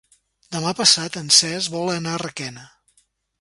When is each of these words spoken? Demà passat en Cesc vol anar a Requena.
Demà 0.53 0.71
passat 0.79 1.19
en 1.21 1.29
Cesc 1.41 1.75
vol 1.75 1.93
anar 1.97 2.15
a 2.17 2.23
Requena. 2.25 2.65